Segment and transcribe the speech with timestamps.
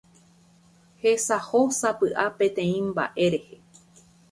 [1.03, 3.57] hesahósapy'a peteĩ mba'e rehe